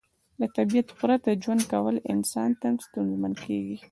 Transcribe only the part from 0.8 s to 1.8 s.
پرته ژوند